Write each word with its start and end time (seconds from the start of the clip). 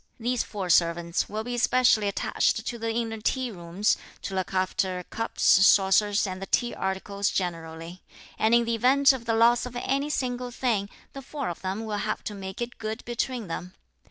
These 0.19 0.41
four 0.41 0.71
servants 0.71 1.29
will 1.29 1.43
be 1.43 1.59
specially 1.59 2.07
attached 2.07 2.65
to 2.65 2.79
the 2.79 2.89
inner 2.91 3.21
tea 3.21 3.51
rooms 3.51 3.97
to 4.23 4.33
look 4.33 4.51
after 4.51 5.03
cups, 5.11 5.43
saucers 5.43 6.25
and 6.25 6.41
the 6.41 6.47
tea 6.47 6.73
articles 6.73 7.29
generally; 7.29 8.01
and 8.39 8.55
in 8.55 8.65
the 8.65 8.73
event 8.73 9.13
of 9.13 9.25
the 9.25 9.35
loss 9.35 9.67
of 9.67 9.75
any 9.75 10.09
single 10.09 10.49
thing, 10.49 10.89
the 11.13 11.21
four 11.21 11.49
of 11.49 11.61
them 11.61 11.85
will 11.85 11.97
have 11.99 12.23
to 12.23 12.33
make 12.33 12.63
it 12.63 12.79
good 12.79 13.05
between 13.05 13.45
them. 13.47 13.75